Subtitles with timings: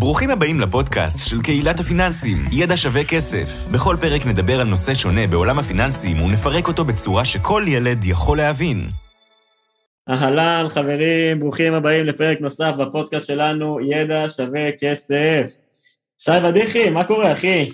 [0.00, 3.68] ברוכים הבאים לפודקאסט של קהילת הפיננסים, ידע שווה כסף.
[3.72, 8.88] בכל פרק נדבר על נושא שונה בעולם הפיננסים ונפרק אותו בצורה שכל ילד יכול להבין.
[10.10, 15.56] אהלן, חברים, ברוכים הבאים לפרק נוסף בפודקאסט שלנו, ידע שווה כסף.
[16.18, 17.68] שי ודיחי, מה קורה, אחי?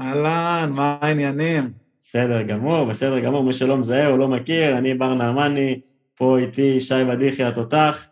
[0.00, 1.70] אהלן, מה העניינים?
[2.02, 5.80] בסדר גמור, בסדר גמור, מי שלא מזהה או לא מכיר, אני בר נעמני,
[6.14, 8.09] פה איתי שי ודיחי התותח.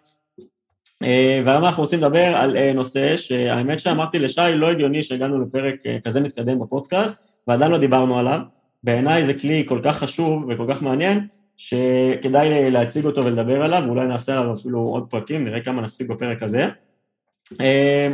[1.03, 5.75] אה, והיום אנחנו רוצים לדבר על אה, נושא שהאמת שאמרתי לשי, לא הגיוני שהגענו לפרק
[5.87, 8.41] אה, כזה מתקדם בפודקאסט, ועדיין לא דיברנו עליו.
[8.83, 14.07] בעיניי זה כלי כל כך חשוב וכל כך מעניין, שכדאי להציג אותו ולדבר עליו, ואולי
[14.07, 16.69] נעשה עליו אפילו עוד פרקים, נראה כמה נספיק בפרק הזה.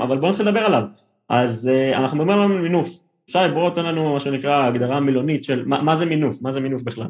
[0.02, 0.82] אבל בואו נתחיל לדבר עליו.
[1.28, 3.02] אז אנחנו מדברים על מינוף.
[3.26, 6.60] שי, בואו תן לנו מה שנקרא הגדרה מילונית של מה, מה זה מינוף, מה זה
[6.60, 7.08] מינוף בכלל.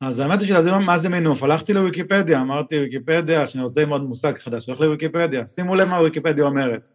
[0.00, 4.38] אז האמת היא שלהסביר מה זה מינוף, הלכתי לוויקיפדיה, אמרתי ויקיפדיה, שאני רוצה ללמוד מושג
[4.38, 6.88] חדש, הולך לוויקיפדיה, שימו לב מה וויקיפדיה אומרת.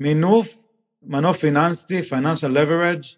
[0.00, 0.64] מינוף,
[1.02, 3.16] מנוף פיננסי, financial leverage,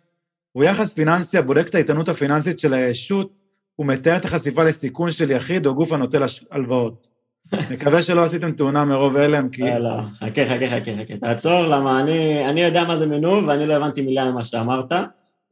[0.53, 3.33] הוא יחס פיננסי הבודק את האיתנות הפיננסית של הישות,
[3.77, 7.09] הוא מתאר את החשיפה לסיכון של יחיד או גוף הנוטל הלוואות.
[7.73, 9.63] מקווה שלא עשיתם תאונה מרוב הלם, כי...
[9.63, 13.67] לא, לא, חכה, חכה, חכה, חכה, תעצור, למה אני, אני יודע מה זה מינוף ואני
[13.67, 14.93] לא הבנתי מילה ממה שאמרת,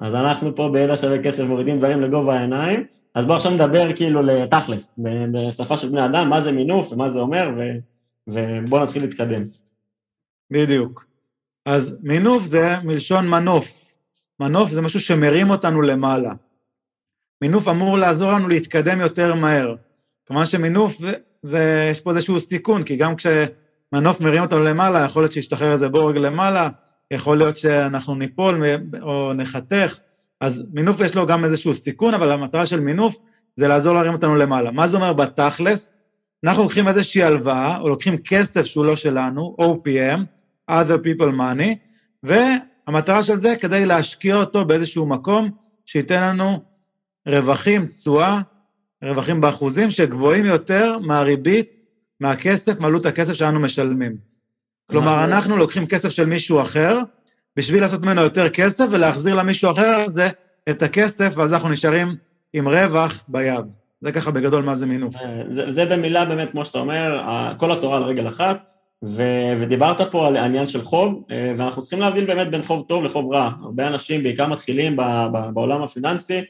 [0.01, 4.23] אז אנחנו פה בידע שווה כסף מורידים דברים לגובה העיניים, אז בואו עכשיו נדבר כאילו
[4.23, 4.99] לתכלס,
[5.33, 7.61] בשפה של בני אדם, מה זה מינוף ומה זה אומר, ו,
[8.27, 9.43] ובואו נתחיל להתקדם.
[10.51, 11.07] בדיוק.
[11.67, 13.95] אז מינוף זה מלשון מנוף.
[14.41, 16.33] מנוף זה משהו שמרים אותנו למעלה.
[17.43, 19.75] מינוף אמור לעזור לנו להתקדם יותר מהר.
[20.27, 20.97] כמובן שמינוף,
[21.43, 25.89] זה, יש פה איזשהו סיכון, כי גם כשמנוף מרים אותנו למעלה, יכול להיות שישתחרר איזה
[25.89, 26.69] בורג למעלה,
[27.11, 28.63] יכול להיות שאנחנו ניפול
[29.03, 29.99] או נחתך,
[30.41, 33.17] אז מינוף יש לו גם איזשהו סיכון, אבל המטרה של מינוף
[33.57, 34.71] זה לעזור להרים אותנו למעלה.
[34.71, 35.93] מה זה אומר בתכלס?
[36.45, 40.21] אנחנו לוקחים איזושהי הלוואה, או לוקחים כסף שהוא לא שלנו, OPM,
[40.71, 41.75] other people money,
[42.23, 45.51] והמטרה של זה כדי להשקיע אותו באיזשהו מקום
[45.87, 46.63] שייתן לנו
[47.29, 48.41] רווחים, תשואה,
[49.05, 51.85] רווחים באחוזים שגבוהים יותר מהריבית,
[52.21, 54.17] מהכסף, מעלות הכסף שאנו משלמים.
[54.91, 56.99] כלומר, אנחנו לוקחים כסף של מישהו אחר,
[57.57, 60.29] בשביל לעשות ממנו יותר כסף ולהחזיר למישהו אחר הזה
[60.71, 62.17] את הכסף, ואז אנחנו נשארים
[62.53, 63.65] עם רווח ביד.
[64.01, 65.17] זה ככה בגדול מה זה מינוף.
[65.17, 67.23] אה, זה, זה במילה באמת, כמו שאתה אומר,
[67.57, 68.65] כל התורה על רגל אחת,
[69.05, 69.23] ו,
[69.59, 73.33] ודיברת פה על העניין של חוב, אה, ואנחנו צריכים להבין באמת בין חוב טוב לחוב
[73.33, 73.51] רע.
[73.63, 75.03] הרבה אנשים, בעיקר מתחילים ב,
[75.33, 76.45] ב, בעולם הפיננסי,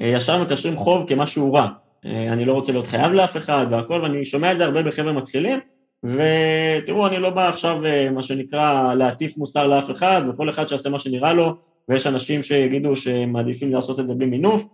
[0.00, 1.68] אה, ישר מקשרים חוב כמשהו רע.
[2.04, 5.60] אני לא רוצה להיות חייב לאף אחד והכל, ואני שומע את זה הרבה בחבר'ה מתחילים,
[6.04, 10.90] ותראו, אני לא בא עכשיו, אה, מה שנקרא, להטיף מוסר לאף אחד, וכל אחד שיעשה
[10.90, 11.54] מה שנראה לו,
[11.88, 14.68] ויש אנשים שיגידו שהם מעדיפים לעשות את זה בלי מינוף.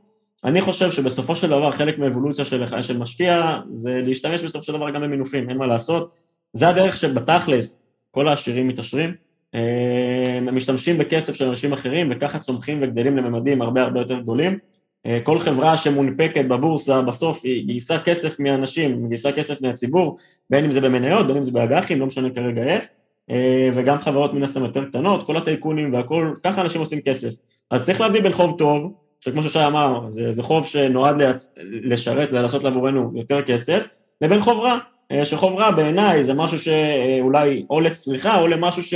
[0.44, 4.90] אני חושב שבסופו של דבר חלק מאבולוציה של, של משקיע זה להשתמש בסופו של דבר
[4.90, 6.10] גם במינופים, אין מה לעשות.
[6.52, 9.14] זה הדרך שבתכלס כל העשירים מתעשרים,
[9.54, 14.58] אה, הם משתמשים בכסף של אנשים אחרים וככה צומחים וגדלים לממדים הרבה הרבה יותר גדולים.
[15.06, 20.18] אה, כל חברה שמונפקת בבורסה בסוף היא גייסה כסף מאנשים, גייסה כסף מהציבור,
[20.50, 22.84] בין אם זה במניות, בין אם זה באג"חים, לא משנה כרגע איך,
[23.30, 27.30] אה, וגם חברות מן הסתם יותר קטנות, כל הטייקונים והכל, ככה אנשים עושים כסף.
[27.70, 31.52] אז צריך להבדיל בין חוב טוב, שכמו ששי אמר, זה, זה חוב שנועד ליצ...
[31.82, 33.88] לשרת ולעשות לעבורנו יותר כסף,
[34.20, 34.78] לבין חוב רע,
[35.12, 38.94] אה, שחוב רע בעיניי זה משהו שאולי או לצריכה או למשהו ש...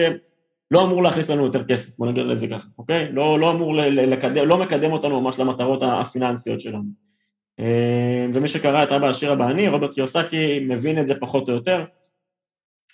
[0.74, 3.08] לא אמור להכניס לנו יותר כסף, בוא נגיד לזה ככה, אוקיי?
[3.12, 6.84] לא, לא אמור לקדם, לא מקדם אותנו ממש למטרות הפיננסיות שלנו.
[7.60, 11.54] אה, ומי שקרא את אבא עשיר אבא עני, רוברט קיוסקי מבין את זה פחות או
[11.54, 11.84] יותר.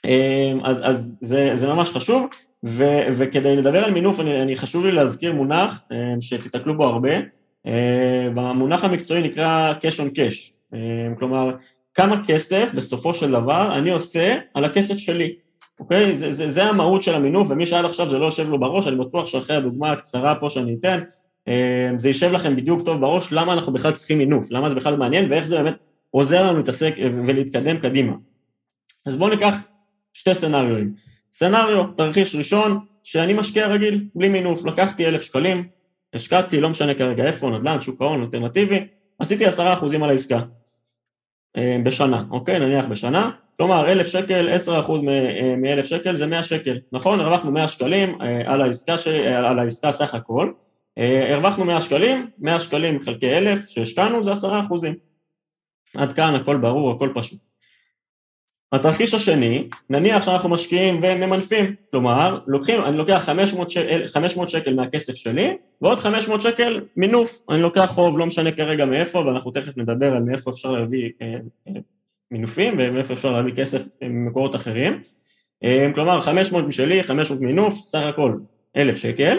[0.04, 2.26] אה, אז, אז זה, זה ממש חשוב,
[2.64, 2.84] ו,
[3.18, 7.10] וכדי לדבר על מינוף, אני, אני חשוב לי להזכיר מונח אה, שתתקלו בו הרבה,
[8.34, 10.76] והמונח המקצועי נקרא cash on cash,
[11.18, 11.50] כלומר,
[11.94, 15.34] כמה כסף בסופו של דבר אני עושה על הכסף שלי.
[15.80, 16.12] אוקיי?
[16.12, 18.96] זה, זה, זה המהות של המינוף, ומי שעד עכשיו זה לא יושב לו בראש, אני
[18.96, 21.00] בטוח שאחרי הדוגמה הקצרה פה שאני אתן,
[21.48, 24.96] אה, זה יישב לכם בדיוק טוב בראש למה אנחנו בכלל צריכים מינוף, למה זה בכלל
[24.96, 25.74] מעניין ואיך זה באמת
[26.10, 26.94] עוזר לנו להתעסק
[27.26, 28.12] ולהתקדם קדימה.
[29.06, 29.54] אז בואו ניקח
[30.14, 30.94] שתי סצנריואים.
[31.34, 35.68] סצנריו, תרחיש ראשון, שאני משקיע רגיל, בלי מינוף, לקחתי אלף שקלים,
[36.14, 38.86] השקעתי, לא משנה כרגע איפה, נדל"ן, שוק ההון, אלטרנטיבי,
[39.18, 40.40] עשיתי עשרה אחוזים על העסקה.
[41.56, 42.58] אה, בשנה, אוקיי?
[42.58, 43.30] נניח בשנה,
[43.60, 47.20] כלומר, אלף שקל, עשרה אחוז אה, מאלף שקל זה מאה שקל, נכון?
[47.20, 49.06] הרווחנו מאה שקלים אה, על העסקה, ש...
[49.06, 50.52] על העסקה סך הכל,
[51.30, 54.94] הרווחנו מאה שקלים, מאה שקלים חלקי אלף שהשקענו זה עשרה אחוזים.
[55.96, 57.38] עד כאן הכל ברור, הכל פשוט.
[58.72, 65.14] התרחיש השני, נניח שאנחנו משקיעים וממנפים, כלומר, לוקחים, אני לוקח 500 שקל, 500 שקל מהכסף
[65.14, 70.14] שלי, ועוד 500 שקל מינוף, אני לוקח חוב, לא משנה כרגע מאיפה, ואנחנו תכף נדבר
[70.14, 71.34] על מאיפה אפשר להביא אה,
[71.68, 71.80] אה,
[72.30, 75.00] מינופים ומאיפה אפשר להביא כסף ממקורות אחרים,
[75.94, 78.34] כלומר 500 משלי, 500 מינוף, סך הכל
[78.76, 79.38] 1,000 שקל,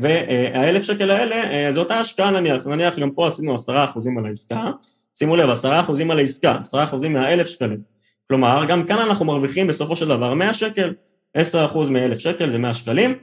[0.00, 4.70] והאלף שקל האלה זו אותה השקעה נניח, נניח גם פה עשינו עשרה אחוזים על העסקה,
[5.14, 7.80] שימו לב עשרה אחוזים על העסקה, עשרה אחוזים מהאלף שקלים,
[8.28, 10.94] כלומר גם כאן אנחנו מרוויחים בסופו של דבר 100 שקל,
[11.34, 13.14] 10 אחוז מאלף שקל זה 100 שקלים,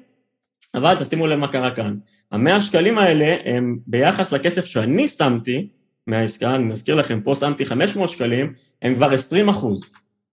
[0.75, 1.95] אבל תשימו לב מה קרה כאן,
[2.31, 5.67] המאה שקלים האלה הם ביחס לכסף שאני שמתי
[6.07, 9.81] מהעסקה, אני מזכיר לכם, פה שמתי 500 שקלים, הם כבר 20 אחוז.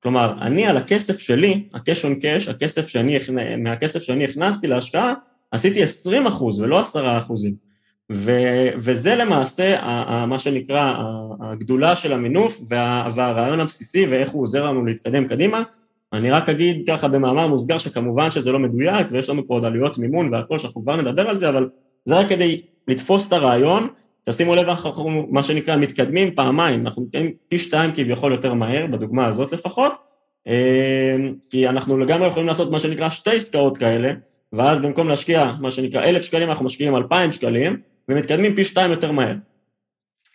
[0.03, 3.19] כלומר, אני על הכסף שלי, ה-cash on cash, הכסף שאני,
[3.59, 5.15] מהכסף שאני הכנסתי להשקעה,
[5.51, 7.55] עשיתי 20 אחוז ולא 10 אחוזים.
[8.13, 10.95] ו- וזה למעשה ה- ה- מה שנקרא
[11.41, 15.63] הגדולה של המינוף וה- והרעיון הבסיסי ואיך הוא עוזר לנו להתקדם קדימה.
[16.13, 19.99] אני רק אגיד ככה במאמר מוסגר שכמובן שזה לא מדויק ויש לנו פה עוד עלויות
[19.99, 21.69] מימון והכל שאנחנו כבר נדבר על זה, אבל
[22.05, 23.89] זה רק כדי לתפוס את הרעיון,
[24.25, 29.27] תשימו לב אנחנו מה שנקרא מתקדמים פעמיים, אנחנו מתקדמים פי שתיים כביכול יותר מהר, בדוגמה
[29.27, 29.93] הזאת לפחות,
[30.49, 31.17] אה,
[31.51, 34.13] כי אנחנו לגמרי יכולים לעשות מה שנקרא שתי עסקאות כאלה,
[34.53, 37.77] ואז במקום להשקיע מה שנקרא אלף שקלים אנחנו משקיעים אלפיים שקלים,
[38.09, 39.35] ומתקדמים פי שתיים יותר מהר.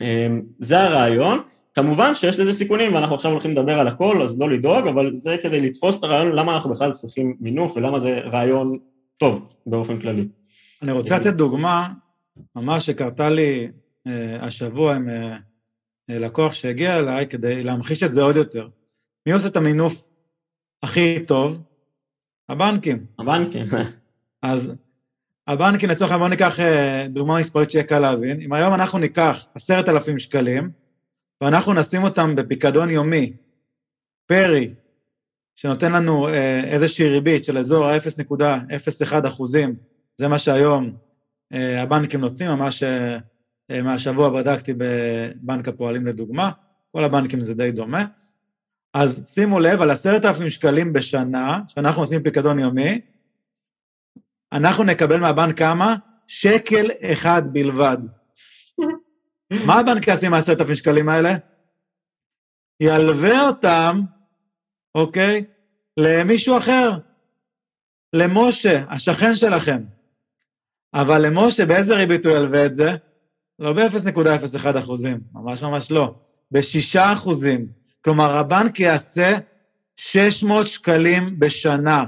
[0.02, 0.28] אה,
[0.58, 1.40] זה הרעיון,
[1.74, 5.38] כמובן שיש לזה סיכונים ואנחנו עכשיו הולכים לדבר על הכל, אז לא לדאוג, אבל זה
[5.44, 8.78] כדי לתפוס את הרעיון למה אנחנו בכלל צריכים מינוף ולמה זה רעיון
[9.18, 10.28] טוב באופן כללי.
[10.82, 11.90] אני רוצה לתת דוגמה,
[12.56, 13.72] ממש שקרתה לי
[14.08, 15.38] אה, השבוע עם אה,
[16.10, 18.68] לקוח שהגיע אליי כדי להמחיש את זה עוד יותר.
[19.26, 20.10] מי עושה את המינוף
[20.84, 21.64] הכי טוב?
[22.50, 23.06] הבנקים.
[23.20, 23.66] הבנקים.
[24.42, 24.74] אז
[25.48, 28.42] הבנקים, לצורך העניין, בואו ניקח אה, דוגמה מספרית שיהיה קל להבין.
[28.42, 30.72] אם היום אנחנו ניקח עשרת אלפים שקלים,
[31.42, 33.34] ואנחנו נשים אותם בפיקדון יומי,
[34.26, 34.74] פרי,
[35.56, 39.76] שנותן לנו אה, איזושהי ריבית של אזור ה-0.01 אחוזים,
[40.18, 40.98] זה מה שהיום
[41.52, 46.52] הבנקים נותנים, ממש אה, מהשבוע בדקתי בבנק הפועלים לדוגמה,
[46.92, 48.06] כל הבנקים זה די דומה.
[48.94, 53.02] אז שימו לב, על עשרת אלפים שקלים בשנה, שאנחנו עושים פיקדון יומי,
[54.52, 55.96] אנחנו נקבל מהבנק כמה?
[56.28, 57.98] שקל אחד בלבד.
[59.68, 61.32] מה הבנק יעשה עם העשרת אלפים שקלים האלה?
[62.80, 64.02] ילווה אותם,
[64.96, 65.46] אוקיי,
[65.98, 66.92] למישהו אחר,
[68.14, 69.84] למשה, השכן שלכם.
[70.94, 72.96] אבל למשה, באיזה ריבית הוא ילווה את זה?
[73.60, 76.16] לא ב-0.01 אחוזים, ממש ממש לא,
[76.52, 77.68] ב-6 אחוזים.
[78.04, 79.38] כלומר, הבנק יעשה
[79.98, 82.04] 600 שקלים בשנה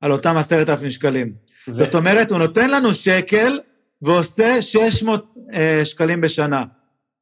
[0.00, 1.32] על אותם 10,000 שקלים.
[1.68, 1.74] ו...
[1.74, 3.60] זאת אומרת, הוא נותן לנו שקל
[4.02, 6.64] ועושה 600 uh, שקלים בשנה.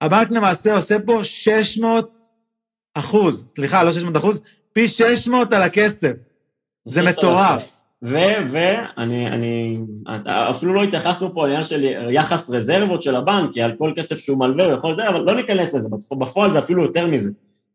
[0.01, 2.19] הבנק למעשה עושה פה 600
[2.95, 4.43] אחוז, סליחה, לא 600 אחוז,
[4.73, 6.13] פי 600 על הכסף.
[6.85, 7.80] זה מטורף.
[8.03, 9.79] ואני, אני,
[10.27, 14.39] אפילו לא התייחסנו פה לעניין של יחס רזרבות של הבנק, כי על כל כסף שהוא
[14.39, 15.89] מלווה הוא יכול זה, אבל לא ניכנס לזה,
[16.19, 17.31] בפועל זה אפילו יותר מזה.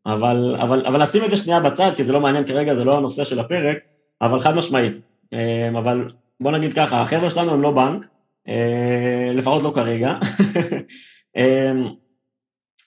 [0.05, 2.97] אבל, אבל, אבל נשים את זה שנייה בצד, כי זה לא מעניין כרגע, זה לא
[2.97, 3.77] הנושא של הפרק,
[4.21, 4.93] אבל חד משמעית.
[5.33, 8.05] אמ, אבל בוא נגיד ככה, החבר'ה שלנו הם לא בנק,
[8.47, 10.13] אה, לפחות לא כרגע,
[11.37, 11.87] אמ,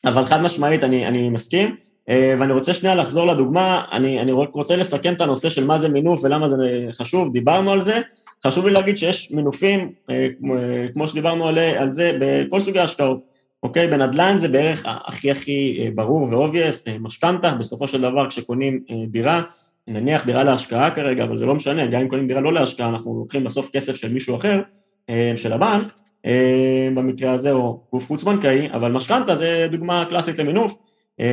[0.05, 1.77] אבל חד משמעית אני, אני מסכים.
[2.09, 5.89] אה, ואני רוצה שנייה לחזור לדוגמה, אני, אני רוצה לסכם את הנושא של מה זה
[5.89, 6.57] מינוף ולמה זה
[6.93, 8.01] חשוב, דיברנו על זה,
[8.47, 10.29] חשוב לי להגיד שיש מינופים, אה,
[10.93, 13.21] כמו שדיברנו על זה, בכל סוגי ההשקעות,
[13.63, 13.87] אוקיי?
[13.87, 19.43] בנדל"ן זה בערך הכי הכי אה, ברור ו obvious, משכנתה, בסופו של דבר כשקונים דירה,
[19.87, 23.19] נניח דירה להשקעה כרגע, אבל זה לא משנה, גם אם קונים דירה לא להשקעה, אנחנו
[23.19, 24.61] לוקחים בסוף כסף של מישהו אחר,
[25.37, 25.87] של הבנק,
[26.95, 30.88] במקרה הזה, או גוף חוץ בנקאי, אבל משכנתה זה דוגמה קלאסית למינוף, אה,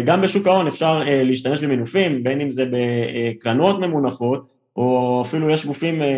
[0.05, 5.65] גם בשוק ההון אפשר אה, להשתמש במינופים, בין אם זה בקרנות ממונפות, או אפילו יש
[5.65, 6.17] גופים אה,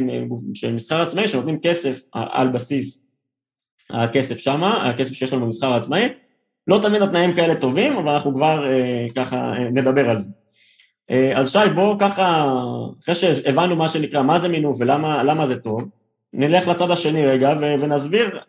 [0.53, 3.03] של מסחר עצמאי שנותנים כסף על בסיס
[3.89, 6.09] הכסף שמה, הכסף שיש לנו במסחר העצמאי.
[6.67, 8.63] לא תמיד התנאים כאלה טובים, אבל אנחנו כבר
[9.15, 10.31] ככה נדבר על זה.
[11.35, 12.53] אז שי, בואו ככה,
[13.03, 15.83] אחרי שהבנו מה שנקרא, מה זה מינוף ולמה זה טוב,
[16.33, 18.39] נלך לצד השני רגע ונסביר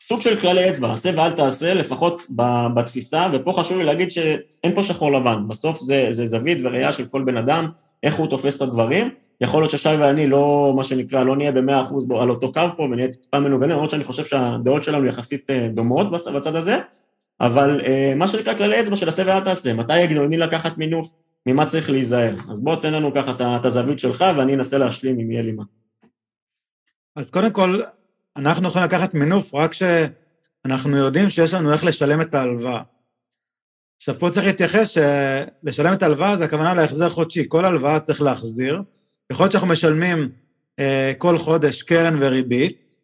[0.00, 2.26] סוג של כללי אצבע, עשה ואל תעשה, לפחות
[2.74, 7.06] בתפיסה, ופה חשוב לי להגיד שאין פה שחור לבן, בסוף זה, זה זווית וראייה של
[7.06, 7.68] כל בן אדם,
[8.02, 11.82] איך הוא תופס את הדברים, יכול להיות ששי ואני לא, מה שנקרא, לא נהיה במאה
[11.82, 15.68] אחוז על אותו קו פה ונהיה טיפה מנוגנים, למרות שאני חושב שהדעות שלנו יחסית אה,
[15.74, 16.78] דומות בצד הזה,
[17.40, 21.14] אבל אה, מה שנקרא כללי אצבע של עשה ואל תעשה, מתי הגיוני לקחת מינוף,
[21.46, 25.30] ממה צריך להיזהר, אז בוא תן לנו ככה את הזווית שלך ואני אנסה להשלים אם
[25.30, 25.62] יהיה לי מה.
[27.16, 27.80] אז קודם כל,
[28.38, 32.82] אנחנו יכולים לקחת מינוף רק שאנחנו יודעים שיש לנו איך לשלם את ההלוואה.
[33.96, 37.44] עכשיו, פה צריך להתייחס שלשלם את ההלוואה זה הכוונה להחזר חודשי.
[37.48, 38.82] כל הלוואה צריך להחזיר.
[39.32, 40.28] יכול להיות שאנחנו משלמים
[40.78, 43.00] אה, כל חודש קרן וריבית,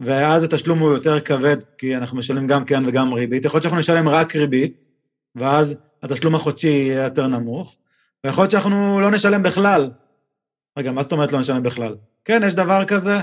[0.00, 3.44] ואז התשלום הוא יותר כבד, כי אנחנו משלמים גם קרן וגם ריבית.
[3.44, 4.86] יכול להיות שאנחנו נשלם רק ריבית,
[5.34, 7.76] ואז התשלום החודשי יהיה יותר נמוך.
[8.24, 9.90] ויכול להיות שאנחנו לא נשלם בכלל.
[10.78, 11.96] רגע, מה זאת אומרת לא נשלם בכלל?
[12.24, 13.16] כן, יש דבר כזה,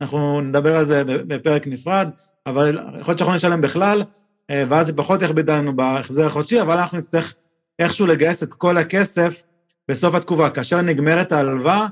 [0.00, 2.10] אנחנו נדבר על זה בפרק נפרד,
[2.46, 4.02] אבל יכול להיות שאנחנו נשלם בכלל,
[4.50, 7.34] אה, ואז זה פחות יכביד עלינו בהחזר החודשי, אבל אנחנו נצטרך
[7.78, 9.42] איכשהו לגייס את כל הכסף
[9.90, 10.50] בסוף התקופה.
[10.50, 11.86] כאשר נגמרת ההלוואה,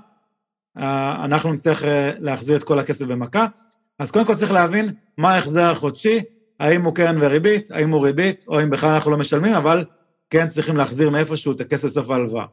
[0.79, 3.47] אה, אנחנו נצטרך אה, להחזיר את כל הכסף במכה.
[3.99, 6.21] אז קודם כל צריך להבין מה ההחזר החודשי,
[6.61, 9.85] האם הוא קרן וריבית, האם הוא ריבית, או אם בכלל אנחנו לא משלמים, אבל
[10.31, 12.47] כן צריכים להחזיר מאיפשהו את הכסף בסוף ההלוואה.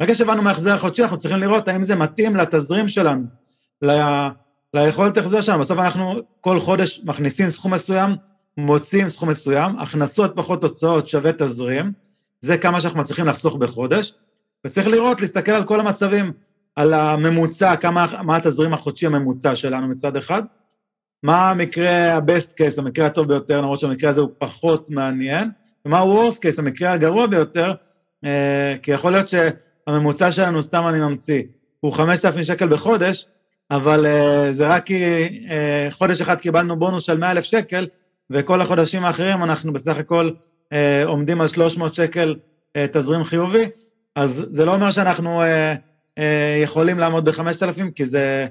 [0.00, 3.24] ברגע שהבנו מה ההחזר החודשי, אנחנו צריכים לראות האם זה מתאים לתזרים שלנו,
[3.82, 3.90] ל...
[4.74, 5.60] ליכולת החזר שלנו.
[5.60, 8.10] בסוף אנחנו כל חודש מכניסים סכום מסוים,
[8.56, 11.92] מוציאים סכום מסוים, הכנסות פחות הוצאות שווה תזרים,
[12.40, 14.14] זה כמה שאנחנו מצליחים לחסוך בחודש,
[14.66, 16.32] וצריך לראות, להסתכל על כל המצבים,
[16.76, 20.42] על הממוצע, כמה, מה התזרים החודשי הממוצע שלנו מצד אחד,
[21.22, 25.50] מה המקרה ה-best case, המקרה הטוב ביותר, למרות שהמקרה הזה הוא פחות מעניין,
[25.86, 27.72] ומה ה-worst case, המקרה הגרוע ביותר,
[28.24, 31.42] אה, כי יכול להיות שהממוצע שלנו, סתם אני ממציא,
[31.80, 33.28] הוא 5,000 שקל בחודש,
[33.70, 35.04] אבל אה, זה רק כי
[35.50, 37.86] אה, חודש אחד קיבלנו בונוס של 100,000 שקל,
[38.30, 40.30] וכל החודשים האחרים אנחנו בסך הכל
[40.72, 42.36] אה, עומדים על 300 שקל
[42.92, 43.64] תזרים חיובי,
[44.16, 45.42] אז זה לא אומר שאנחנו
[46.62, 48.46] יכולים לעמוד ב-5,000, כי זה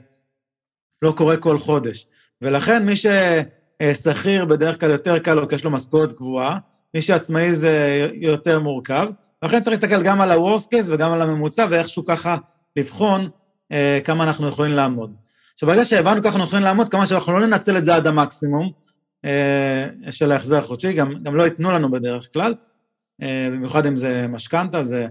[1.02, 2.08] לא קורה כל חודש.
[2.42, 6.58] ולכן מי ששכיר בדרך כלל יותר קל לו, כי יש לו משכורת קבועה,
[6.94, 9.10] מי שעצמאי זה יותר מורכב,
[9.42, 12.38] ולכן צריך להסתכל גם על ה-Worst case וגם על הממוצע, ואיכשהו ככה
[12.76, 13.30] לבחון
[13.72, 15.16] אה, כמה אנחנו יכולים לעמוד.
[15.54, 18.72] עכשיו, ברגע שהבנו ככה אנחנו יכולים לעמוד, כמה שאנחנו לא ננצל את זה עד המקסימום
[19.26, 22.56] אה, של ההחזר החודשי, גם, גם לא ייתנו לנו בדרך כלל,
[23.22, 25.08] אה, במיוחד אם זה משכנתה, זה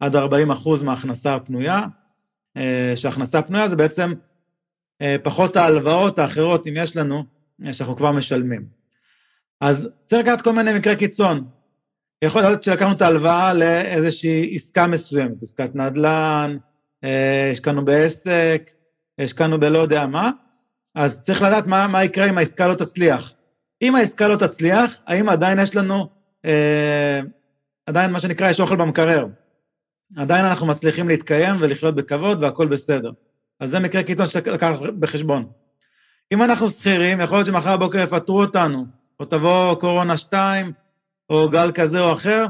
[0.00, 1.86] עד 40 אחוז מההכנסה הפנויה,
[2.56, 4.12] אה, שההכנסה הפנויה זה בעצם
[5.02, 7.24] אה, פחות ההלוואות האחרות, אם יש לנו,
[7.66, 8.64] אה, שאנחנו כבר משלמים.
[9.60, 11.44] אז צריך לקחת כל מיני מקרי קיצון.
[12.24, 16.56] יכול להיות שלקחנו את ההלוואה לאיזושהי עסקה מסוימת, עסקת נדל"ן,
[17.52, 18.70] השקענו בעסק,
[19.18, 20.30] השקענו בלא יודע מה,
[20.94, 23.34] אז צריך לדעת מה, מה יקרה אם העסקה לא תצליח.
[23.82, 26.08] אם העסקה לא תצליח, האם עדיין יש לנו,
[26.44, 27.20] אה,
[27.86, 29.26] עדיין מה שנקרא, יש אוכל במקרר.
[30.16, 33.10] עדיין אנחנו מצליחים להתקיים ולחיות בכבוד והכול בסדר.
[33.60, 35.46] אז זה מקרה קיצון לקחת בחשבון.
[36.32, 38.86] אם אנחנו שכירים, יכול להיות שמחר בבוקר יפטרו אותנו,
[39.20, 40.72] או תבוא קורונה 2,
[41.30, 42.46] או גל כזה או אחר,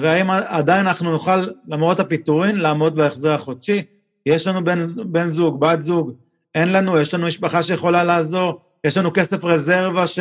[0.00, 3.82] והאם עדיין אנחנו נוכל, למרות הפיטורין, לעמוד בהחזר החודשי?
[4.26, 6.12] יש לנו בן, בן זוג, בת זוג,
[6.54, 10.18] אין לנו, יש לנו משפחה שיכולה לעזור, יש לנו כסף רזרבה ש...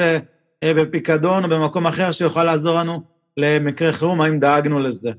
[0.63, 0.71] אה,
[1.23, 3.01] או במקום אחר שיוכל לעזור לנו
[3.37, 5.11] למקרה חירום, האם דאגנו לזה.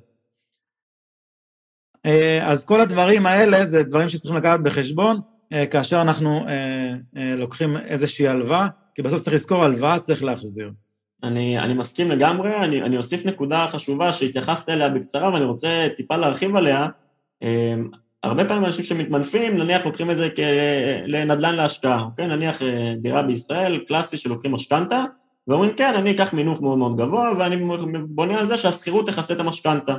[2.06, 5.20] אה, אז כל הדברים האלה זה דברים שצריכים לקחת בחשבון
[5.52, 6.46] אה, כאשר אנחנו
[7.36, 10.70] לוקחים איזושהי הלוואה, כי בסוף צריך לזכור הלוואה, צריך להחזיר.
[11.26, 16.16] אני, אני מסכים לגמרי, אני, אני אוסיף נקודה חשובה שהתייחסת אליה בקצרה ואני רוצה טיפה
[16.16, 16.86] להרחיב עליה.
[18.22, 20.28] הרבה פעמים אנשים שמתמנפים, נניח לוקחים את זה
[21.06, 22.26] לנדל"ן להשקעה, אוקיי?
[22.26, 22.62] נניח
[22.96, 25.04] דירה בישראל, קלאסי שלוקחים משכנתה,
[25.48, 27.56] ואומרים כן, אני אקח מינוף מאוד מאוד גבוה ואני
[28.08, 29.94] בונה על זה שהשכירות תכסה את המשכנתה,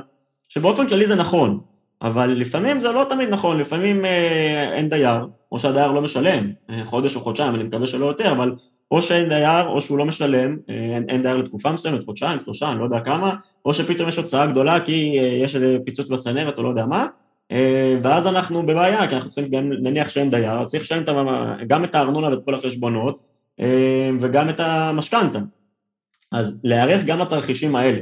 [0.48, 1.60] שבאופן כללי זה נכון,
[2.02, 6.84] אבל לפעמים זה לא תמיד נכון, לפעמים אה, אין דייר, או שהדייר לא משלם, אה,
[6.84, 8.54] חודש או חודשיים, אני מקווה שלא יותר, אבל
[8.90, 12.70] או שאין דייר או שהוא לא משלם, אה, אין, אין דייר לתקופה מסוימת, חודשיים, שלושה,
[12.70, 16.58] אני לא יודע כמה, או שפתאום יש הוצאה גדולה כי אה, יש איזה פיצוץ בצנרת
[16.58, 17.06] או לא יודע מה,
[17.52, 21.04] אה, ואז אנחנו בבעיה, כי אנחנו צריכים גם, נניח שאין דייר, צריך לשלם
[21.66, 23.28] גם את הארנונה ואת כל החשבונות,
[24.20, 25.38] וגם את המשכנתה.
[26.32, 28.00] אז להיערך גם לתרחישים האלה.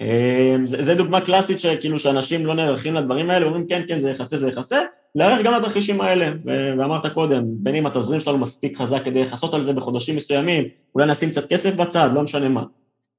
[0.00, 4.10] אה, זה, זה דוגמה קלאסית שכאילו שאנשים לא נערכים לדברים האלה, אומרים כן, כן, זה
[4.10, 4.80] יכסה, זה יכסה,
[5.14, 9.54] להיערך גם לתרחישים האלה, ו- ואמרת קודם, בין אם התזרים שלנו מספיק חזק כדי לכסות
[9.54, 10.64] על זה בחודשים מסוימים,
[10.94, 12.64] אולי נשים קצת כסף בצד, לא משנה מה.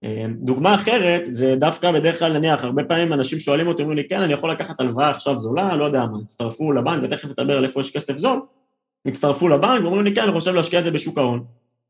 [0.03, 4.07] אה, דוגמה אחרת, זה דווקא בדרך כלל נניח, הרבה פעמים אנשים שואלים אותי, אומרים לי,
[4.07, 7.63] כן, אני יכול לקחת הלוואה עכשיו זולה, לא יודע מה, הצטרפו לבנק, ותכף נדבר על
[7.63, 8.41] איפה יש כסף זול,
[9.05, 11.43] הצטרפו לבנק ואומרים לי, כן, אני חושב להשקיע את זה בשוק ההון.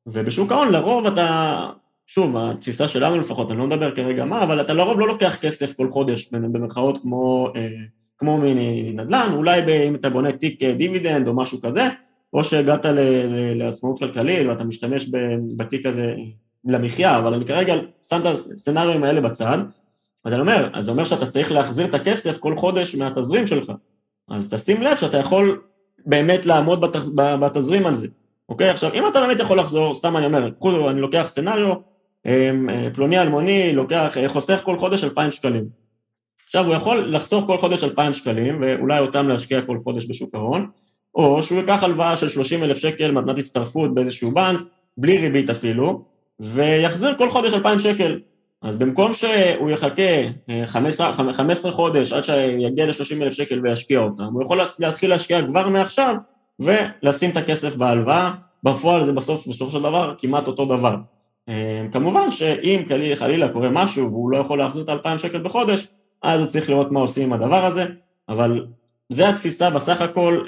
[0.08, 1.66] ובשוק ההון לרוב אתה,
[2.08, 5.76] שוב, התפיסה שלנו לפחות, אני לא מדבר כרגע מה, אבל אתה לרוב לא לוקח כסף
[5.76, 7.68] כל חודש, במרכאות כמו, אה,
[8.18, 11.90] כמו מנדל"ן, אולי אם אתה בונה תיק אה, דיבידנד או משהו כזה,
[12.34, 12.86] או שהגעת
[13.56, 15.12] לעצמאות כלכלית ואתה משתמש
[15.58, 16.14] בתיק הזה
[16.66, 17.76] למחיה, אבל אני כרגע
[18.10, 19.58] שם את הסצנריונים האלה בצד,
[20.26, 23.72] אז אני אומר, אז זה אומר שאתה צריך להחזיר את הכסף כל חודש מהתזרים שלך.
[24.30, 25.62] אז תשים לב שאתה יכול
[26.06, 28.08] באמת לעמוד בתזרים על זה.
[28.50, 28.70] אוקיי?
[28.70, 31.74] עכשיו, אם אתה באמת יכול לחזור, סתם אני אומר, קחו, אני לוקח סצנריו,
[32.94, 35.66] פלוני אלמוני לוקח, אה, חוסך כל חודש 2,000 שקלים.
[36.46, 40.68] עכשיו, הוא יכול לחסוך כל חודש 2,000 שקלים, ואולי אותם להשקיע כל חודש בשוק ההון,
[41.16, 44.60] או שהוא ייקח הלוואה של 30 אלף שקל מתנת הצטרפות באיזשהו בנק,
[44.98, 46.06] בלי ריבית אפילו,
[46.40, 48.20] ויחזיר כל חודש 2,000 שקל.
[48.62, 50.04] אז במקום שהוא יחכה
[50.66, 55.70] 15, 15 חודש עד שיגיע ל-30 אלף שקל וישקיע אותם, הוא יכול להתחיל להשקיע כבר
[55.70, 56.16] מעכשיו
[56.60, 58.32] ולשים את הכסף בהלוואה,
[58.64, 60.96] בפועל זה בסוף, בסופו של דבר, כמעט אותו דבר.
[61.92, 62.82] כמובן שאם
[63.16, 65.88] חלילה קורה משהו והוא לא יכול להחזיר את ה-2,000 שקל בחודש,
[66.24, 67.86] אז הוא צריך לראות מה עושים עם הדבר הזה,
[68.30, 68.66] אבל
[69.10, 70.46] זה התפיסה בסך הכל,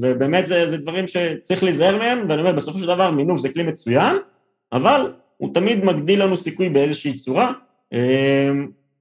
[0.00, 3.62] ובאמת זה, זה דברים שצריך להיזהר מהם, ואני אומר, בסופו של דבר מינוף זה כלי
[3.62, 4.16] מצוין,
[4.72, 7.52] אבל הוא תמיד מגדיל לנו סיכוי באיזושהי צורה.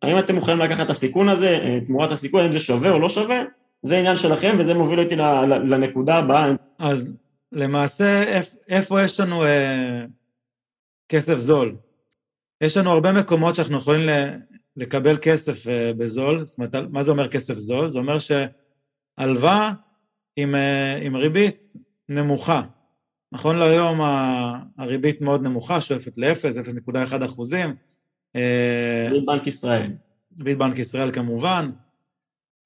[0.01, 3.44] האם אתם מוכנים לקחת את הסיכון הזה, תמורת הסיכון, האם זה שווה או לא שווה?
[3.84, 5.15] זה עניין שלכם, וזה מוביל אותי
[5.65, 6.51] לנקודה הבאה.
[6.79, 7.13] אז
[7.51, 8.24] למעשה,
[8.70, 10.06] איפה יש לנו אה,
[11.10, 11.76] כסף זול?
[12.62, 14.10] יש לנו הרבה מקומות שאנחנו יכולים
[14.78, 17.90] לקבל כסף אה, בזול, זאת אומרת, מה זה אומר כסף זול?
[17.90, 19.72] זה אומר שהלוואה
[20.36, 21.74] עם, אה, עם ריבית
[22.10, 22.62] נמוכה.
[23.32, 24.02] נכון להיום
[24.78, 27.76] הריבית מאוד נמוכה, שואפת ל-0, 0.1 אחוזים.
[29.10, 29.92] ריבית בנק ישראל.
[30.38, 31.72] ריבית בנק ישראל כמובן,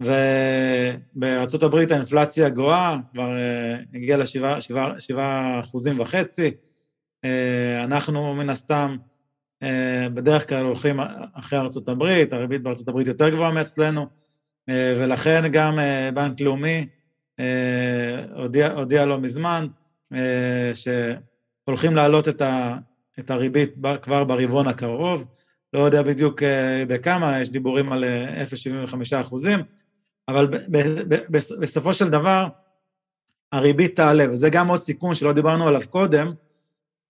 [0.02, 3.32] ובארצות הברית האינפלציה גואה, כבר
[3.94, 5.16] הגיעה ל-7
[5.60, 6.52] אחוזים וחצי.
[7.84, 8.98] אנחנו מן הסתם
[10.13, 11.00] בדרך כלל הולכים
[11.34, 14.08] אחרי ארצות הברית, הריבית בארצות הברית יותר גבוהה מאצלנו,
[14.70, 15.80] ולכן גם
[16.13, 16.88] בנק לאומי
[18.36, 19.68] הודיע, הודיע לא מזמן
[20.74, 22.28] שהולכים להעלות
[23.20, 25.28] את הריבית כבר ברבעון הקרוב,
[25.74, 26.44] לא יודע בדיוק
[26.88, 28.04] בכמה, יש דיבורים על
[28.88, 29.60] 0.75 אחוזים,
[30.28, 30.48] אבל
[31.60, 32.48] בסופו של דבר
[33.51, 36.34] הריבית תעלה, וזה גם עוד סיכון שלא דיברנו עליו קודם,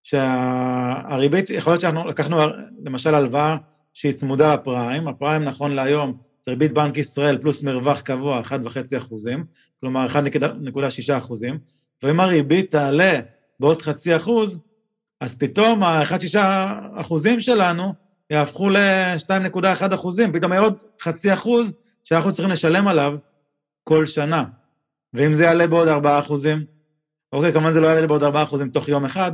[0.03, 2.37] שהריבית, יכול להיות שאנחנו לקחנו
[2.85, 3.57] למשל הלוואה
[3.93, 9.45] שהיא צמודה לפריים, הפריים נכון להיום זה ריבית בנק ישראל פלוס מרווח קבוע 1.5 אחוזים,
[9.79, 11.59] כלומר 1.6 אחוזים,
[12.03, 13.19] ואם הריבית תעלה
[13.59, 14.59] בעוד חצי אחוז,
[15.21, 16.39] אז פתאום ה-1.6
[16.95, 17.93] אחוזים שלנו
[18.29, 23.17] יהפכו ל-2.1 אחוזים, פתאום יהיה עוד חצי אחוז שאנחנו צריכים לשלם עליו
[23.83, 24.43] כל שנה.
[25.13, 26.65] ואם זה יעלה בעוד 4 אחוזים,
[27.33, 29.31] אוקיי, כמובן זה לא יעלה בעוד 4 אחוזים תוך יום אחד,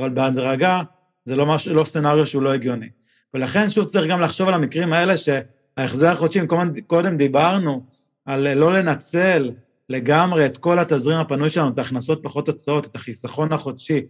[0.00, 0.82] אבל בהדרגה
[1.24, 2.88] זה לא, מש, לא סצנריו שהוא לא הגיוני.
[3.34, 6.40] ולכן שוב צריך גם לחשוב על המקרים האלה שההחזר החודשי,
[6.86, 7.84] קודם דיברנו
[8.24, 9.50] על לא לנצל
[9.88, 14.00] לגמרי את כל התזרים הפנוי שלנו, את ההכנסות פחות הוצאות, את החיסכון החודשי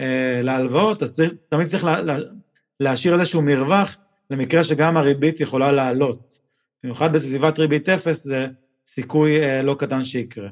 [0.00, 2.16] אה, להלוואות, אז צריך, תמיד צריך לה, לה,
[2.80, 3.96] להשאיר איזשהו מרווח
[4.30, 6.38] למקרה שגם הריבית יכולה לעלות.
[6.82, 8.46] במיוחד בסביבת ריבית אפס זה
[8.86, 10.48] סיכוי אה, לא קטן שיקרה.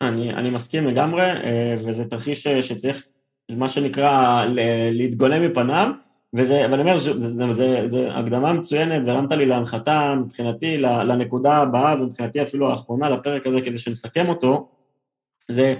[0.00, 3.04] אני, אני מסכים לגמרי, אה, וזה תרחיש שצריך,
[3.50, 4.44] מה שנקרא,
[4.92, 5.90] להתגונן מפניו,
[6.34, 12.02] וזה, ואני אומר, זה, זה, זה, זה, הקדמה מצוינת, והרמת לי להנחתה מבחינתי לנקודה הבאה,
[12.02, 14.68] ומבחינתי אפילו האחרונה לפרק הזה, כדי שנסכם אותו,
[15.50, 15.74] זה,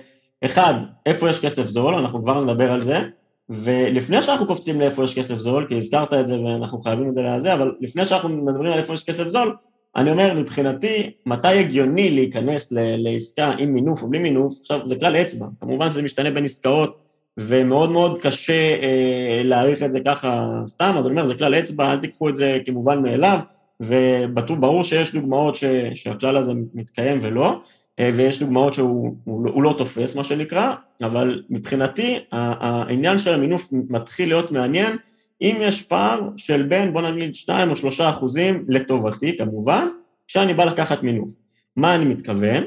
[0.44, 0.74] אחד,
[1.06, 3.02] איפה יש כסף זול, אנחנו כבר נדבר על זה,
[3.48, 7.22] ולפני שאנחנו קופצים לאיפה יש כסף זול, כי הזכרת את זה ואנחנו חייבים את זה
[7.22, 9.56] לזה, אבל לפני שאנחנו מדברים על איפה יש כסף זול,
[9.96, 15.16] אני אומר, מבחינתי, מתי הגיוני להיכנס לעסקה עם מינוף או בלי מינוף, עכשיו, זה כלל
[15.16, 17.05] אצבע, כמובן שזה משתנה בין עסקאות,
[17.38, 21.92] ומאוד מאוד קשה אה, להעריך את זה ככה סתם, אז אני אומר, זה כלל אצבע,
[21.92, 23.38] אל תיקחו את זה כמובן מאליו,
[23.80, 27.60] וברור שיש דוגמאות ש, שהכלל הזה מתקיים ולא,
[27.98, 33.68] אה, ויש דוגמאות שהוא הוא, הוא לא תופס, מה שנקרא, אבל מבחינתי העניין של המינוף
[33.72, 34.96] מתחיל להיות מעניין,
[35.42, 39.88] אם יש פער של בין, בוא נגיד, 2 או 3 אחוזים לטובתי כמובן,
[40.28, 41.34] כשאני בא לקחת מינוף.
[41.76, 42.64] מה אני מתכוון?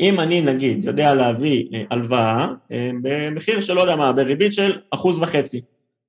[0.00, 4.78] אם אני נגיד יודע להביא אה, הלוואה אה, במחיר של לא יודע מה, בריבית של
[4.90, 5.60] אחוז וחצי,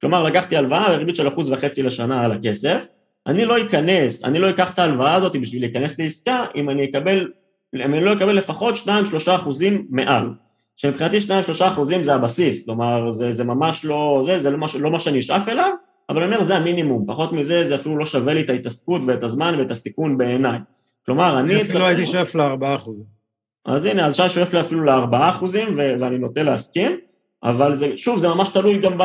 [0.02, 2.88] כלומר לקחתי הלוואה בריבית של אחוז וחצי לשנה על הכסף,
[3.28, 7.32] אני לא אכנס, אני לא אקח את ההלוואה הזאת בשביל להיכנס לעסקה אם אני אקבל,
[7.76, 8.90] אם אני לא אקבל לפחות 2-3
[9.36, 10.30] אחוזים מעל,
[10.76, 11.22] שמבחינתי 2-3
[11.68, 15.50] אחוזים זה הבסיס, כלומר זה, זה ממש לא, זה, זה לא, לא מה שאני אשאף
[15.50, 15.72] אליו,
[16.10, 19.24] אבל אני אומר זה המינימום, פחות מזה זה אפילו לא שווה לי את ההתעסקות ואת
[19.24, 20.60] הזמן ואת הסיכון בעיניי.
[21.06, 21.62] כלומר, אני...
[21.62, 23.21] אפילו הייתי שואף לארבעה אחוזים.
[23.66, 26.98] אז הנה, אז שי שואף לי אפילו לארבעה אחוזים, ואני נוטה להסכים,
[27.44, 28.98] אבל זה, שוב, זה ממש תלוי גם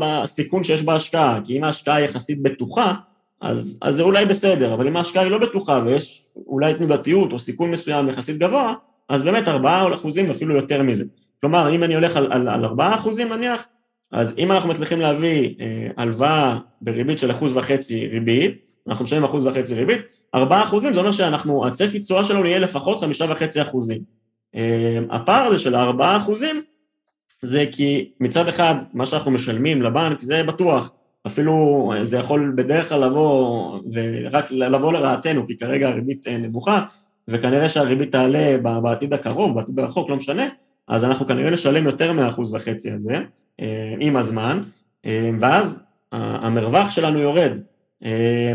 [0.00, 2.94] בסיכון שיש בהשקעה, כי אם ההשקעה היא יחסית בטוחה,
[3.40, 7.38] אז, אז זה אולי בסדר, אבל אם ההשקעה היא לא בטוחה ויש אולי תנודתיות או
[7.38, 8.74] סיכון מסוים יחסית גבוה,
[9.08, 11.04] אז באמת ארבעה אחוזים ואפילו יותר מזה.
[11.40, 13.66] כלומר, אם אני הולך על, ארבעה אחוזים נניח,
[14.12, 19.46] אז אם אנחנו מצליחים להביא אה, הלוואה בריבית של אחוז וחצי ריבית, אנחנו משלמים אחוז
[19.46, 20.00] וחצי ריבית,
[20.34, 24.00] ארבעה אחוזים זה אומר שאנחנו, הצפי תשואה שלנו יהיה לפחות חמישה וחצי אחוזים.
[24.54, 26.62] אה, הפער הזה של הארבעה אחוזים
[27.42, 30.92] זה כי מצד אחד מה שאנחנו משלמים לבנק זה בטוח,
[31.26, 36.84] אפילו זה יכול בדרך כלל לבוא ורק לבוא לרעתנו כי כרגע הריבית אה, נמוכה
[37.28, 40.48] וכנראה שהריבית תעלה בעתיד הקרוב, בעתיד הרחוק, לא משנה,
[40.88, 43.14] אז אנחנו כנראה נשלם יותר מהאחוז וחצי הזה
[43.60, 44.60] אה, עם הזמן
[45.40, 47.52] ואז המרווח שלנו יורד.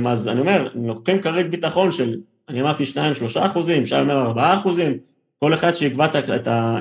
[0.07, 2.15] אז אני אומר, לוקחים כרית ביטחון של,
[2.49, 2.97] אני אמרתי 2-3
[3.39, 4.97] אחוזים, שי אומר 4 אחוזים,
[5.39, 6.07] כל אחד שיקבע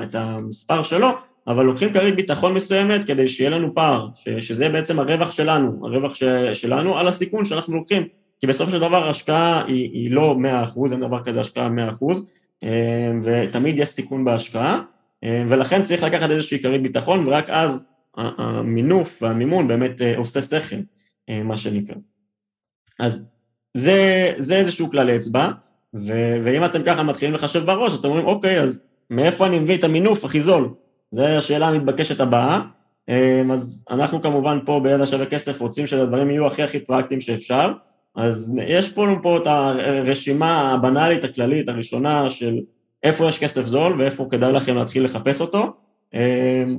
[0.05, 1.07] את המספר שלו,
[1.47, 4.07] אבל לוקחים כרית ביטחון מסוימת כדי שיהיה לנו פער,
[4.39, 6.13] שזה בעצם הרווח שלנו, הרווח
[6.53, 8.03] שלנו על הסיכון שאנחנו לוקחים,
[8.39, 10.35] כי בסופו של דבר ההשקעה היא, היא לא
[10.75, 11.69] 100%, אין דבר כזה השקעה
[12.63, 12.65] 100%,
[13.23, 14.81] ותמיד יש סיכון בהשקעה,
[15.25, 20.75] ולכן צריך לקחת איזושהי כרית ביטחון, ורק אז המינוף והמימון באמת עושה שכל,
[21.43, 21.95] מה שנקרא.
[22.99, 23.29] אז
[23.73, 25.49] זה, זה איזשהו כלל אצבע,
[26.43, 29.83] ואם אתם ככה מתחילים לחשב בראש, אז אתם אומרים, אוקיי, אז מאיפה אני מביא את
[29.83, 30.69] המינוף הכי זול?
[31.11, 32.61] זו השאלה המתבקשת הבאה.
[33.09, 37.73] אמ, אז אנחנו כמובן פה בידע שווה כסף רוצים שהדברים יהיו הכי הכי פרקטיים שאפשר.
[38.15, 42.59] אז יש פה, פה את הרשימה הבנאלית הכללית הראשונה של
[43.03, 45.73] איפה יש כסף זול ואיפה כדאי לכם להתחיל לחפש אותו.
[46.13, 46.77] אמ,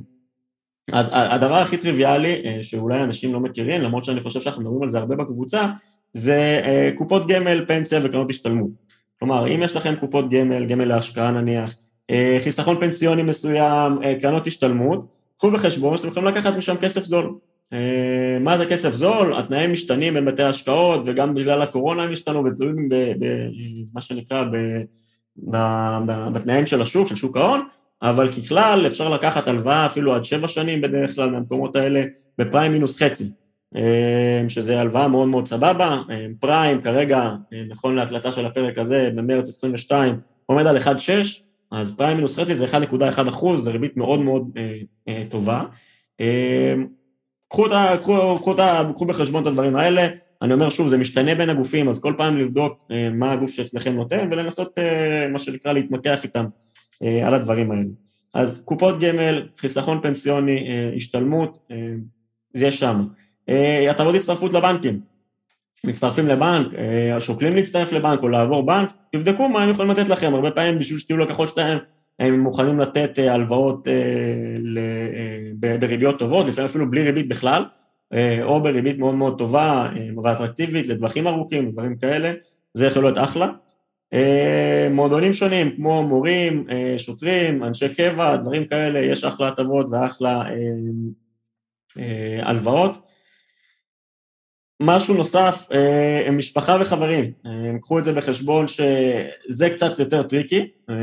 [0.91, 4.89] אז הדבר הכי טריוויאלי, אה, שאולי אנשים לא מכירים, למרות שאני חושב שאנחנו מדברים על
[4.89, 5.67] זה הרבה בקבוצה,
[6.13, 8.69] זה אה, קופות גמל, פנסיה וקרנות השתלמות.
[9.19, 11.73] כלומר, אם יש לכם קופות גמל, גמל להשקעה נניח,
[12.11, 15.05] אה, חיסכון פנסיוני מסוים, אה, קרנות השתלמות,
[15.37, 17.35] קחו בחשבון שאתם יכולים לקחת משם כסף זול.
[18.41, 19.39] מה זה כסף זול?
[19.39, 24.45] התנאים משתנים בין בתי ההשקעות וגם בגלל הקורונה הם השתנו ותלויים במה שנקרא
[26.33, 27.61] בתנאים של השוק, של שוק ההון,
[28.01, 32.03] אבל ככלל אפשר לקחת הלוואה אפילו עד שבע שנים בדרך כלל מהמקומות האלה
[32.37, 33.31] בפריים מינוס חצי,
[34.49, 36.01] שזה הלוואה מאוד מאוד סבבה,
[36.39, 37.31] פריים כרגע,
[37.69, 40.87] נכון להקלטה של הפרק הזה, במרץ 22, עומד על 1.6,
[41.71, 44.77] אז פריים מינוס חצי זה 1.1 אחוז, זו ריבית מאוד מאוד אה,
[45.07, 45.63] אה, טובה.
[47.49, 50.07] קחו, אותה, קחו, קחו, אותה, קחו בחשבון את הדברים האלה,
[50.41, 53.95] אני אומר שוב, זה משתנה בין הגופים, אז כל פעם לבדוק אה, מה הגוף שאצלכם
[53.95, 54.77] נותן ולנסות,
[55.31, 56.45] מה שנקרא, להתמקח איתם
[57.01, 57.83] על הדברים האלה.
[58.33, 61.71] אז קופות גמל, חיסכון פנסיוני, השתלמות,
[62.53, 63.07] זה שם.
[63.49, 64.99] אה, הטבות הצטרפות לבנקים,
[65.83, 70.33] מצטרפים לבנק, אה, שוקלים להצטרף לבנק או לעבור בנק, תבדקו מה הם יכולים לתת לכם,
[70.33, 71.77] הרבה פעמים בשביל שתהיו לקוחות שלהם,
[72.19, 73.87] הם מוכנים לתת אה, הלוואות
[75.79, 77.65] בריביות טובות, לפעמים אפילו בלי ריבית בכלל,
[78.43, 79.89] או בריבית מאוד מאוד טובה
[80.23, 82.33] ואטרקטיבית לטווחים ארוכים, דברים כאלה,
[82.73, 83.51] זה יכול להיות אחלה.
[84.91, 90.43] מועדונים שונים, כמו מורים, שוטרים, אנשי קבע, דברים כאלה, יש אחלה הטבות ואחלה
[92.41, 93.07] הלוואות.
[94.79, 100.95] משהו נוסף, אה, משפחה וחברים, אה, קחו את זה בחשבון שזה קצת יותר tricky, אה,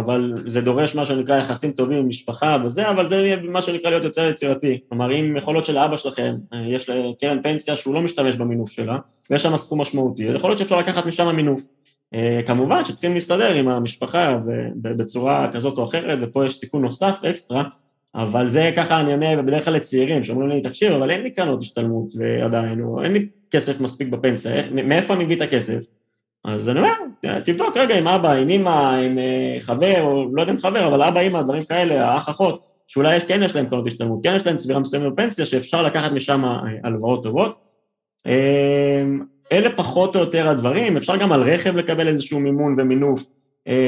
[0.00, 3.90] אבל זה דורש מה שנקרא יחסים טובים עם משפחה וזה, אבל זה יהיה מה שנקרא
[3.90, 4.78] להיות יותר יצירתי.
[4.88, 6.34] כלומר, אם יכול להיות שלאבא שלכם
[6.68, 8.98] יש קרן פנסיה שהוא לא משתמש במינוף שלה,
[9.30, 11.66] ויש שם סכום משמעותי, אז יכול להיות שאפשר לקחת משם מינוף.
[12.46, 14.38] כמובן שצריכים להסתדר עם המשפחה
[14.82, 17.62] בצורה כזאת או אחרת, ופה יש סיכון נוסף, אקסטרה,
[18.18, 21.62] אבל זה ככה אני עונה בדרך כלל לצעירים שאומרים לי, תקשיב, אבל אין לי קרנות
[21.62, 25.84] השתלמות ועדיין, או אין לי כסף מספיק בפנסיה, איך, מאיפה אני מביא את הכסף?
[26.44, 26.92] אז אני אומר,
[27.44, 31.02] תבדוק רגע עם אבא, עם אמא, עם אה, חבר, או לא יודע אם חבר, אבל
[31.02, 34.46] אבא, אמא, דברים כאלה, האח, אחות, שאולי יש, כן יש להם קרנות השתלמות, כן יש
[34.46, 36.50] להם צבירה מסוימת בפנסיה, שאפשר לקחת משם אה,
[36.84, 37.58] הלוואות טובות.
[38.26, 39.04] אה,
[39.52, 43.30] אלה פחות או יותר הדברים, אפשר גם על רכב לקבל איזשהו מימון ומינוף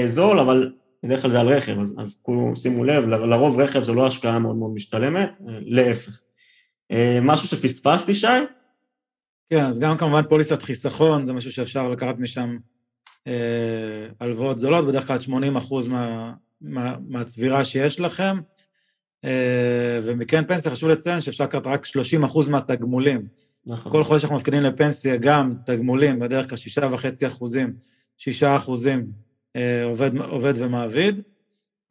[0.06, 0.70] זול, אבל
[1.02, 2.22] בדרך כלל זה על רכב, אז, אז
[2.54, 6.20] שימו לב, לרוב רכב זו לא השקעה מאוד מאוד משתלמת, להפך.
[6.90, 8.26] אה, משהו שפספסתי, שי?
[9.50, 12.56] כן, אז גם כמובן פוליסת חיסכון, זה משהו שאפשר לקחת משם
[13.26, 13.32] אה,
[14.20, 18.38] הלוואות זולות, בדרך כלל 80 אחוז מה, מה, מהצבירה שיש לכם,
[19.24, 23.26] אה, ומקרן פנסיה חשוב לציין שאפשר לקחת רק 30 אחוז מהתגמולים.
[23.66, 23.92] נכון.
[23.92, 27.72] כל חודש אנחנו מפקידים לפנסיה גם תגמולים, בדרך כלל 6.5 אחוזים,
[28.18, 29.06] 6 אחוזים אה,
[29.84, 31.20] עובד, עובד ומעביד,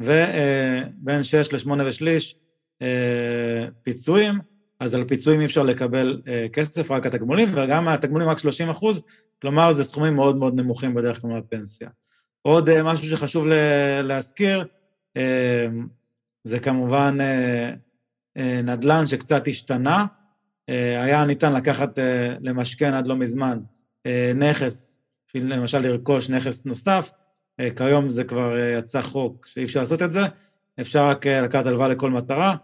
[0.01, 2.35] ובין שש לשמונה ושליש
[2.81, 4.39] אה, פיצויים,
[4.79, 9.03] אז על פיצויים אי אפשר לקבל אה, כסף, רק התגמולים, וגם התגמולים רק 30 אחוז,
[9.41, 11.89] כלומר זה סכומים מאוד מאוד נמוכים בדרך כלל מהפנסיה.
[12.41, 13.45] עוד משהו שחשוב
[14.03, 14.65] להזכיר,
[16.43, 17.17] זה כמובן
[18.63, 20.05] נדל"ן שקצת השתנה.
[21.01, 21.99] היה ניתן לקחת
[22.41, 23.59] למשכן עד לא מזמן
[24.35, 25.01] נכס,
[25.35, 27.18] למשל לרכוש נכס נוסף, אה,
[27.75, 30.19] כיום זה כבר אה, יצא חוק שאי אפשר לעשות את זה,
[30.81, 32.55] אפשר רק אה, לקחת הלוואה לכל מטרה.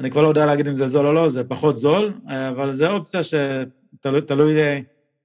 [0.00, 2.12] אני כבר לא יודע להגיד אם זה זול או לא, זה פחות זול,
[2.50, 4.54] אבל זו אופציה שתלוי תלוי,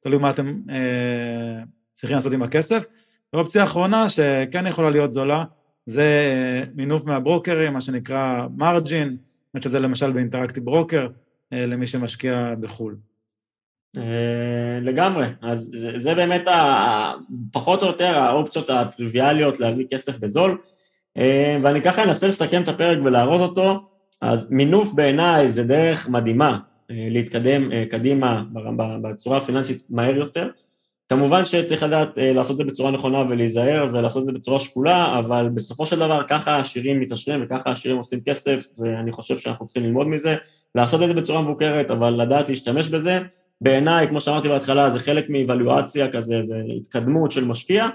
[0.04, 2.86] תלוי מה אתם אה, צריכים לעשות עם הכסף.
[3.34, 5.44] ואופציה אחרונה שכן יכולה להיות זולה,
[5.86, 6.34] זה
[6.76, 9.18] מינוף מהברוקרים, מה שנקרא מרג'ין,
[9.60, 11.08] שזה למשל באינטראקטיב ברוקר,
[11.52, 12.96] למי שמשקיע בחו"ל.
[13.98, 16.44] אה, לגמרי, אז זה, באמת
[17.52, 20.58] פחות או יותר האופציות הטריוויאליות להביא כסף בזול,
[21.18, 23.80] אה, ואני ככה אנסה לסכם את הפרק ולהראות אותו,
[24.22, 28.44] אז מינוף בעיניי זה דרך מדהימה להתקדם קדימה
[29.02, 30.50] בצורה הפיננסית מהר יותר.
[31.10, 35.50] כמובן שצריך לדעת לעשות את זה בצורה נכונה ולהיזהר ולעשות את זה בצורה שקולה, אבל
[35.54, 40.08] בסופו של דבר ככה העשירים מתעשרים וככה העשירים עושים כסף, ואני חושב שאנחנו צריכים ללמוד
[40.08, 40.36] מזה,
[40.76, 43.20] לעשות את זה בצורה מבוקרת, אבל לדעת להשתמש בזה.
[43.62, 47.88] בעיניי, כמו שאמרתי בהתחלה, זה חלק מאיוולואציה כזה והתקדמות של משקיע.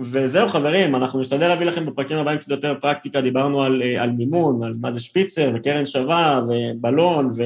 [0.00, 4.62] וזהו חברים, אנחנו נשתדל להביא לכם בפרקים הבאים קצת יותר פרקטיקה, דיברנו על, על מימון,
[4.62, 7.42] על מה זה שפיצר וקרן שווה ובלון ו...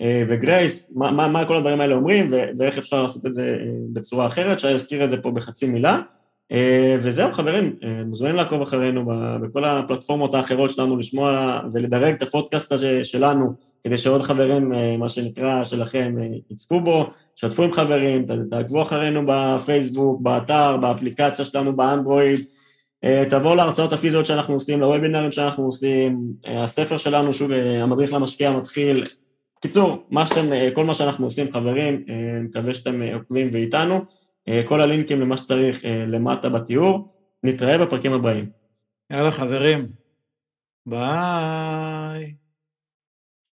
[0.00, 2.26] אה, וגרייס, מה, מה, מה כל הדברים האלה אומרים
[2.58, 6.00] ואיך אפשר לעשות את זה אה, בצורה אחרת, שי אזכיר את זה פה בחצי מילה.
[6.52, 9.04] אה, וזהו חברים, מוזמנים לעקוב אחרינו
[9.42, 13.52] בכל הפלטפורמות האחרות שלנו, לשמוע ולדרג את הפודקאסט הזה שלנו,
[13.84, 16.14] כדי שעוד חברים, מה שנקרא, שלכם,
[16.50, 22.40] יצפו בו, שתפו עם חברים, תעקבו אחרינו בפייסבוק, באתר, באפליקציה שלנו באנדרואיד,
[23.30, 27.50] תבואו להרצאות הפיזיות שאנחנו עושים, לוובינרים שאנחנו עושים, הספר שלנו, שוב,
[27.82, 29.04] המדריך למשקיע המתחיל,
[29.60, 34.00] קיצור, מה שאתם, אה, כל מה שאנחנו עושים חברים, אה, מקווה שאתם אה, עוקבים ואיתנו,
[34.68, 38.50] כל הלינקים למה שצריך למטה בתיאור, נתראה בפרקים הבאים.
[39.10, 39.88] יאללה חברים,
[40.86, 42.39] ביי.